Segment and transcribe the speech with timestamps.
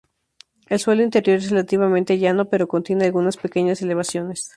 [0.65, 4.49] El suelo interior es relativamente llano, pero contiene algunas pequeñas elevaciones.